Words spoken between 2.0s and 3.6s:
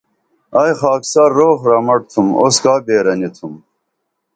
تُھم اوسکا بیرہ نی تُھم